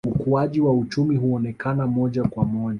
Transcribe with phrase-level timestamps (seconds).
[0.07, 2.69] ukuaji wa uchumi haukuonekana moja kwa moja